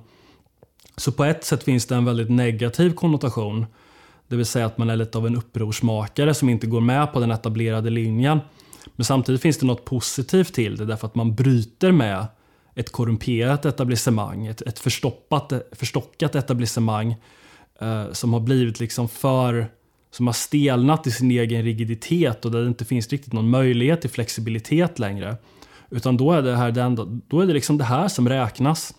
[0.97, 3.65] Så på ett sätt finns det en väldigt negativ konnotation.
[4.27, 7.19] Det vill säga att man är lite av en upprorsmakare som inte går med på
[7.19, 8.39] den etablerade linjen.
[8.95, 12.27] Men samtidigt finns det något positivt till det därför att man bryter med
[12.75, 17.15] ett korrumperat etablissemang, ett, ett förstoppat, förstockat etablissemang
[17.81, 19.67] eh, som har blivit liksom för
[20.11, 24.01] som har stelnat i sin egen rigiditet och där det inte finns riktigt någon möjlighet
[24.01, 25.37] till flexibilitet längre.
[25.89, 28.93] Utan då är det, här det, enda, då är det liksom det här som räknas.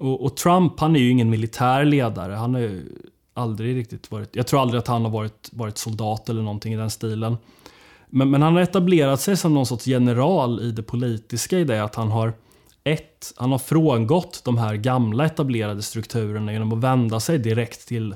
[0.00, 2.32] Och, och, Trump, han är ju ingen militär ledare.
[2.32, 2.84] Han har ju
[3.34, 4.36] aldrig riktigt varit...
[4.36, 7.36] Jag tror aldrig att han har varit, varit soldat eller någonting i den stilen.
[8.06, 11.84] Men, men, han har etablerat sig som någon sorts general i det politiska i det
[11.84, 12.32] att han har
[12.84, 18.14] ett, han har frångått de här gamla etablerade strukturerna genom att vända sig direkt till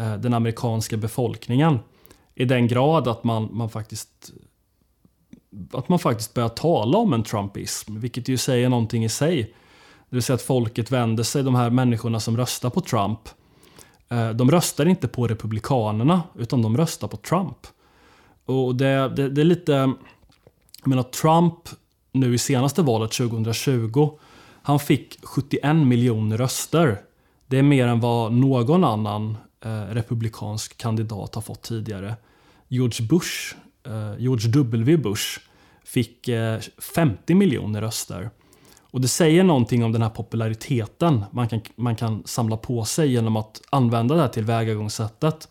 [0.00, 1.78] eh, den amerikanska befolkningen.
[2.34, 4.32] I den grad att man, man faktiskt
[5.72, 9.54] att man faktiskt börjar tala om en trumpism, vilket ju säger någonting i sig.
[10.14, 13.18] Det vill säga att folket vänder sig, de här människorna som röstar på Trump,
[14.08, 17.56] eh, de röstar inte på Republikanerna, utan de röstar på Trump.
[18.44, 19.72] Och det, det, det är lite...
[19.72, 21.54] Jag menar Trump
[22.12, 24.10] nu i senaste valet 2020,
[24.62, 27.00] han fick 71 miljoner röster.
[27.46, 32.14] Det är mer än vad någon annan eh, republikansk kandidat har fått tidigare.
[32.68, 33.54] George Bush,
[33.86, 35.40] eh, George W Bush,
[35.84, 38.30] fick eh, 50 miljoner röster.
[38.94, 43.12] Och det säger någonting om den här populariteten man kan, man kan samla på sig
[43.12, 45.48] genom att använda det här tillvägagångssättet.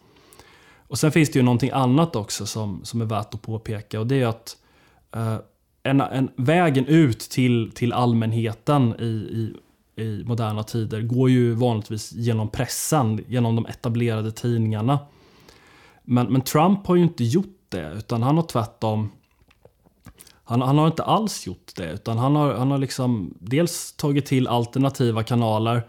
[0.87, 4.07] Och sen finns det ju någonting annat också som, som är värt att påpeka och
[4.07, 4.57] det är att
[5.15, 5.35] eh,
[5.83, 9.53] en, en, vägen ut till, till allmänheten i, i,
[10.03, 14.99] i moderna tider går ju vanligtvis genom pressen, genom de etablerade tidningarna.
[16.03, 19.11] Men, men Trump har ju inte gjort det, utan han har tvärtom
[20.43, 24.25] han, han, har inte alls gjort det, utan han har, han har liksom dels tagit
[24.25, 25.83] till alternativa kanaler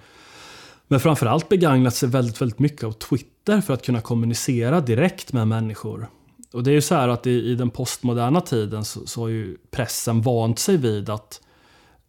[0.88, 5.49] men framförallt begagnat sig väldigt, väldigt mycket av Twitter för att kunna kommunicera direkt med
[5.49, 6.09] människor.
[6.53, 9.29] Och det är ju så här att i, i den postmoderna tiden så, så har
[9.29, 11.40] ju pressen vant sig vid att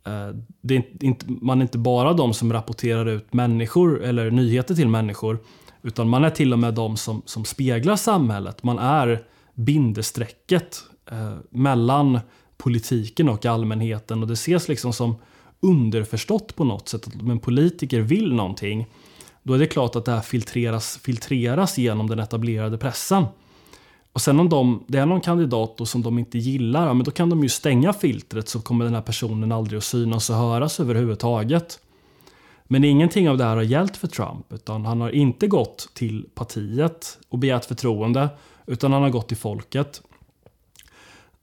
[0.06, 0.30] eh,
[0.62, 4.88] det är inte, man är inte bara de som rapporterar ut människor eller nyheter till
[4.88, 5.40] människor.
[5.82, 8.64] Utan man är till och med de som, som speglar samhället.
[8.64, 12.20] Man är bindestrecket eh, mellan
[12.58, 14.22] politiken och allmänheten.
[14.22, 15.16] Och det ses liksom som
[15.60, 17.08] underförstått på något sätt.
[17.08, 18.88] Att om en politiker vill någonting,
[19.44, 23.26] då är det klart att det här filtreras, filtreras genom den etablerade pressen.
[24.14, 27.04] Och sen om de, det är någon kandidat då som de inte gillar, ja, men
[27.04, 30.36] då kan de ju stänga filtret så kommer den här personen aldrig att synas och
[30.36, 31.80] höras överhuvudtaget.
[32.68, 36.26] Men ingenting av det här har gällt för Trump, utan han har inte gått till
[36.36, 38.30] partiet och begärt förtroende,
[38.66, 40.02] utan han har gått till folket.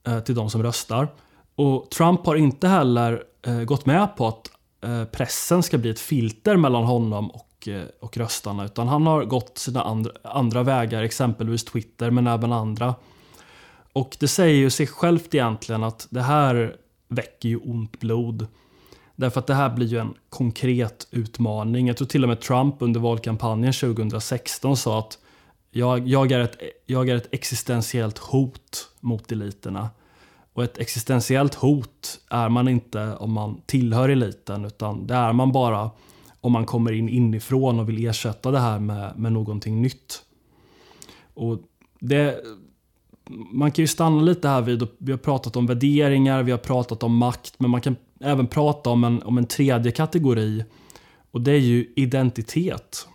[0.07, 1.09] Eh, till de som röstar.
[1.55, 4.51] Och Trump har inte heller eh, gått med på att
[4.85, 8.65] eh, pressen ska bli ett filter mellan honom och, eh, och röstarna.
[8.65, 12.95] Utan han har gått sina andra, andra vägar, exempelvis Twitter, men även andra.
[13.93, 16.77] Och det säger ju sig självt egentligen att det här
[17.09, 18.47] väcker ju ont blod.
[19.17, 21.87] Därför att det här blir ju en konkret utmaning.
[21.87, 25.19] Jag tror till och med Trump under valkampanjen 2016 sa att
[25.75, 26.57] jag, jag, är ett,
[26.87, 29.91] jag är ett existentiellt hot mot eliterna.
[30.53, 35.53] Och ett existentiellt hot är man inte om man tillhör eliten utan det är man
[35.53, 35.91] bara
[36.41, 40.23] om man kommer in inifrån och vill ersätta det här med, med någonting nytt.
[41.35, 41.59] Och
[42.01, 42.41] det,
[43.53, 47.03] man kan ju stanna lite här vid, vi har pratat om värderingar, vi har pratat
[47.03, 50.65] om makt, men man kan även prata om en, om en tredje kategori
[51.31, 53.09] och det är ju identitet.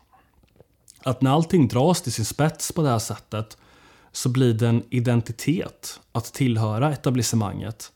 [1.08, 3.58] Att när allting dras till sin spets på det här sättet
[4.12, 7.92] så blir det en identitet att tillhöra etablissemanget.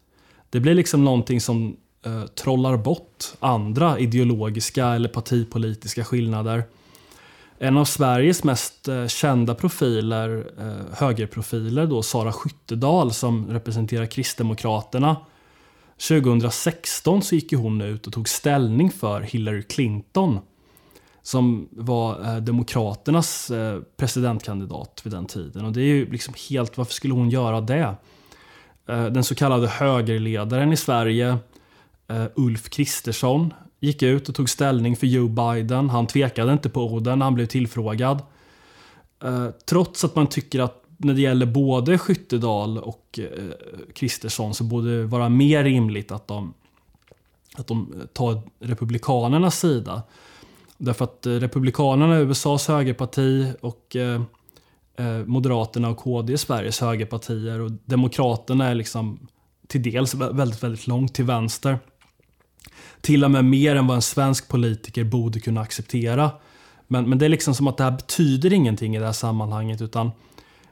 [0.50, 6.64] Det blir liksom någonting som eh, trollar bort andra ideologiska eller partipolitiska skillnader.
[7.58, 15.16] En av Sveriges mest eh, kända profiler, eh, högerprofiler, då, Sara Skyttedal som representerar Kristdemokraterna.
[16.08, 20.40] 2016 så gick hon ut och tog ställning för Hillary Clinton
[21.24, 25.66] som var eh, Demokraternas eh, presidentkandidat vid den tiden.
[25.66, 27.96] Och det är ju liksom helt, varför skulle hon göra det?
[28.88, 31.38] Eh, den så kallade högerledaren i Sverige,
[32.36, 35.90] Ulf Kristersson, gick ut och tog ställning för Joe Biden.
[35.90, 38.20] Han tvekade inte på orden när han blev tillfrågad.
[39.70, 43.20] Trots att man tycker att när det gäller både Skyttedal och
[43.94, 46.54] Kristersson så borde det vara mer rimligt att de,
[47.56, 50.04] att de tar Republikanernas sida.
[50.84, 54.22] Därför att eh, Republikanerna är USAs högerparti och eh,
[54.98, 59.28] eh Moderaterna och KD är Sveriges högerpartier och Demokraterna är liksom
[59.68, 61.80] till dels väldigt, väldigt långt till vänster.
[63.02, 66.32] Till och med mer än vad en svensk politiker borde kunna acceptera.
[66.88, 69.82] Men, men det är liksom som att det här betyder ingenting i det här sammanhanget
[69.82, 70.12] utan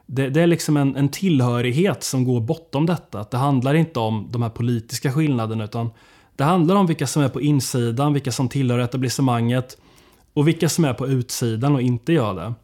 [0.06, 3.20] det, det är liksom en, en, tillhörighet som går bortom detta.
[3.20, 5.90] Att det handlar inte om de här politiska skillnaderna utan
[6.36, 9.76] det handlar om vilka som är på insidan, vilka som tillhör etablissemanget
[10.34, 12.54] och vilka som är på utsidan och inte gör det.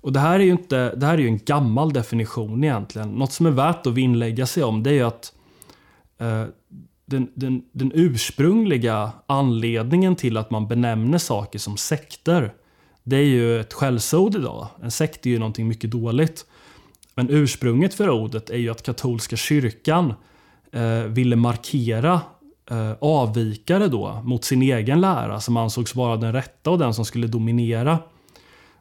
[0.00, 3.10] Och det här är ju, inte, det här är ju en gammal definition egentligen.
[3.10, 5.32] Något som är värt att vinnlägga sig om det är ju att
[6.18, 6.44] eh,
[7.06, 12.52] den, den, den, ursprungliga anledningen till att man benämner saker som sekter
[13.02, 14.66] det är ju ett skällsord idag.
[14.82, 16.46] En sekt är ju någonting mycket dåligt.
[17.14, 20.14] Men ursprunget för ordet är ju att katolska kyrkan
[20.72, 22.20] eh, ville markera
[22.70, 27.04] Eh, avvikare då mot sin egen lära som ansågs vara den rätta och den som
[27.04, 27.98] skulle dominera.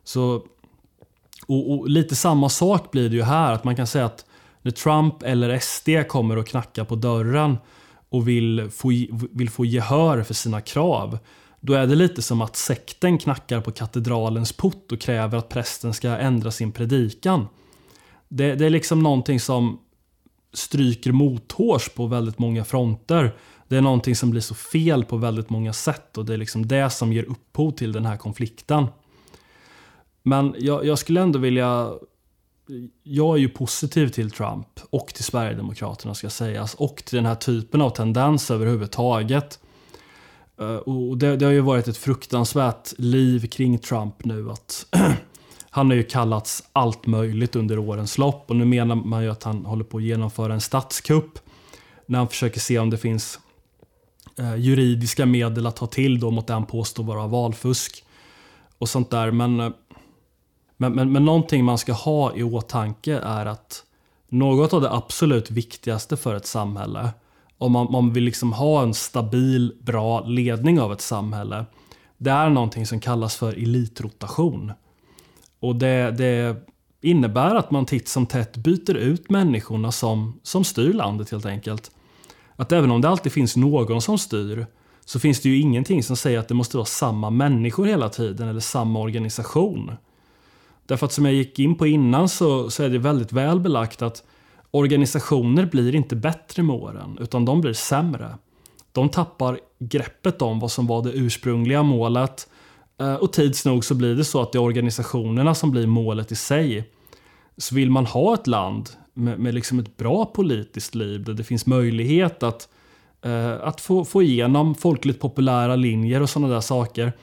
[0.04, 0.44] Så,
[1.48, 4.26] och, och, lite samma sak blir det ju här, att man kan säga att
[4.62, 7.58] när Trump eller SD kommer och knackar på dörren
[8.10, 8.90] och vill få,
[9.32, 11.18] vill få gehör för sina krav,
[11.60, 15.94] då är det lite som att sekten knackar på katedralens port och kräver att prästen
[15.94, 17.48] ska ändra sin predikan.
[18.28, 19.80] Det, det är liksom någonting som
[20.54, 23.36] stryker mothårs på väldigt många fronter.
[23.70, 26.68] Det är någonting som blir så fel på väldigt många sätt och det är liksom
[26.68, 28.88] det som ger upphov till den här konflikten.
[30.24, 31.94] Men jag, jag skulle ändå vilja...
[33.04, 37.36] Jag är ju positiv till Trump och till Sverigedemokraterna ska sägas och till den här
[37.36, 39.60] typen av tendens överhuvudtaget.
[40.60, 44.52] Eh, och det, det har ju varit ett fruktansvärt liv kring Trump nu.
[44.52, 44.86] att
[45.70, 49.44] Han har ju kallats allt möjligt under årens lopp och nu menar man ju att
[49.44, 51.40] han håller på att genomföra en statskupp
[52.06, 53.40] när han försöker se om det finns
[54.40, 58.04] Eh, juridiska medel att ta till då mot det han påstår vara valfusk
[58.78, 59.32] och sånt där.
[59.32, 59.72] Men, eh,
[60.78, 63.84] men, men, men någonting man ska ha i åtanke är att
[64.30, 67.10] något av det absolut viktigaste för ett samhälle,
[67.58, 71.66] om man, man vill liksom ha en stabil, bra ledning av ett samhälle,
[72.18, 74.72] det är någonting som kallas för elitrotation.
[75.60, 76.56] Och det, det
[77.02, 81.92] innebär att man titt som tätt byter ut människorna som, som styr landet helt enkelt.
[82.60, 84.66] Att även om det alltid finns någon som styr
[85.06, 88.48] så finns det ju ingenting som säger att det måste vara samma människor hela tiden
[88.48, 89.92] eller samma organisation.
[90.86, 94.02] Därför att som jag gick in på innan så, så är det väldigt väl belagt
[94.02, 94.24] att
[94.72, 98.38] organisationer blir inte bättre med åren, utan de blir sämre.
[98.92, 102.50] De tappar greppet om vad som var det ursprungliga målet
[103.00, 106.32] eh, och tids nog så blir det så att det är organisationerna som blir målet
[106.32, 106.90] i sig.
[107.58, 108.90] Så vill man ha ett land
[109.20, 112.70] med, med liksom ett bra politiskt liv där det finns möjlighet att,
[113.22, 117.14] eh, att få, få igenom folkligt populära linjer och sådana där saker.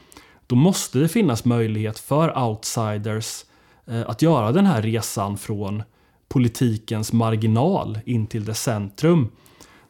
[0.47, 3.45] Då måste det finnas möjlighet för outsiders
[3.87, 5.83] eh, att göra den här resan från
[6.29, 9.29] politikens marginal in till dess centrum.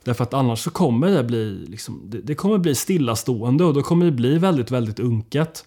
[0.04, 3.82] Därför att annars så kommer det bli, liksom, det, det, kommer bli stillastående och då
[3.82, 5.64] kommer det bli väldigt, väldigt unket.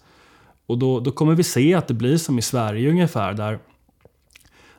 [0.66, 3.58] Och då, då kommer vi se att det blir som i Sverige ungefär där,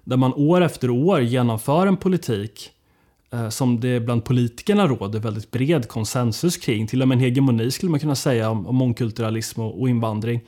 [0.03, 2.71] där man år efter år genomför en politik
[3.31, 6.87] eh, som det bland politikerna råder väldigt bred konsensus kring.
[6.87, 10.41] Till och med en hegemoni skulle man kunna säga om, om mångkulturalism och, och invandring.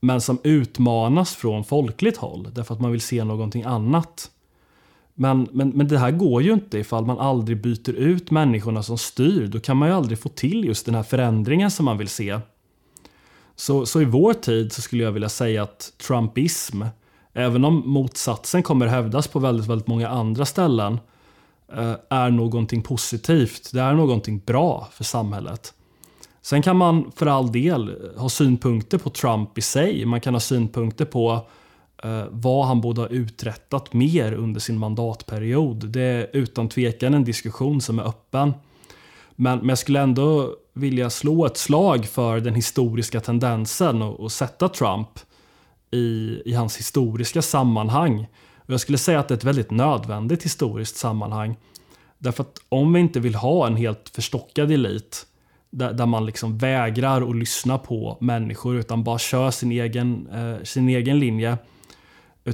[0.00, 4.30] Men som utmanas från folkligt håll därför att man vill se någonting annat.
[5.14, 8.98] Men, men, men det här går ju inte ifall man aldrig byter ut människorna som
[8.98, 9.46] styr.
[9.46, 12.38] Då kan man ju aldrig få till just den här förändringen som man vill se.
[13.56, 16.82] Så, så i vår tid så skulle jag vilja säga att Trumpism,
[17.32, 21.00] även om motsatsen kommer hävdas på väldigt, väldigt många andra ställen,
[21.72, 23.70] eh, är någonting positivt.
[23.72, 25.74] Det är någonting bra för samhället.
[26.42, 30.04] Sen kan man för all del eh, ha synpunkter på Trump i sig.
[30.04, 31.46] Man kan ha synpunkter på
[32.04, 35.88] eh, vad han borde ha uträttat mer under sin mandatperiod.
[35.88, 38.52] Det är utan tvekan en diskussion som är öppen.
[39.36, 44.32] Men, men jag skulle ändå vilja slå ett slag för den historiska tendensen och, och
[44.32, 45.08] sätta Trump
[45.92, 48.26] i, i hans historiska sammanhang.
[48.56, 51.56] Och jag skulle säga att det är ett väldigt nödvändigt historiskt sammanhang.
[52.18, 55.26] Därför att om vi inte vill ha en helt förstockad elit
[55.70, 60.64] där, där man liksom vägrar att lyssna på människor utan bara kör sin egen, eh,
[60.64, 61.58] sin egen linje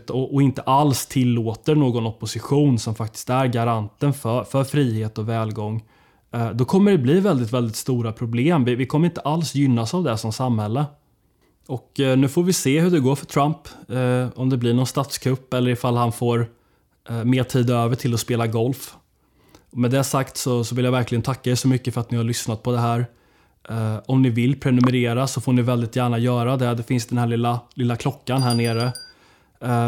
[0.08, 5.84] och inte alls tillåter någon opposition som faktiskt är garanten för, för frihet och välgång.
[6.32, 8.64] Eh, då kommer det bli väldigt, väldigt stora problem.
[8.64, 10.84] Vi, vi kommer inte alls gynnas av det som samhälle.
[11.68, 13.58] Och eh, nu får vi se hur det går för Trump.
[13.88, 16.50] Eh, om det blir någon statskupp eller ifall han får
[17.08, 18.96] eh, mer tid över till att spela golf.
[19.70, 22.16] Med det sagt så, så vill jag verkligen tacka er så mycket för att ni
[22.16, 23.06] har lyssnat på det här.
[24.06, 26.74] om ni vill prenumerera så får ni väldigt gärna göra det.
[26.74, 28.92] Det finns den här lilla, lilla klockan här nere.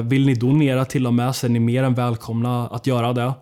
[0.03, 3.33] Vill ni donera till och med så är ni mer än välkomna att göra det.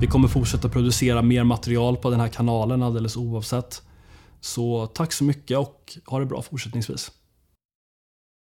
[0.00, 3.82] Vi kommer fortsätta producera mer material på den här kanalen alldeles oavsett.
[4.40, 7.10] Så tack så mycket och ha det bra fortsättningsvis.